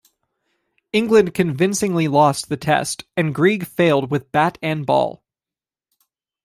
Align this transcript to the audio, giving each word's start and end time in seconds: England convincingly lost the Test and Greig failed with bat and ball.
England 0.93 1.35
convincingly 1.35 2.07
lost 2.07 2.49
the 2.49 2.57
Test 2.57 3.03
and 3.15 3.35
Greig 3.35 3.67
failed 3.67 4.09
with 4.09 4.31
bat 4.31 4.57
and 4.59 4.83
ball. 4.83 5.23